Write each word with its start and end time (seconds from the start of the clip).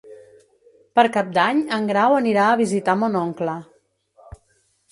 Per 0.99 1.03
Cap 1.17 1.29
d'Any 1.35 1.59
en 1.77 1.85
Grau 1.91 2.17
anirà 2.21 2.47
a 2.53 2.57
visitar 2.63 2.97
mon 3.03 3.19
oncle. 3.23 3.57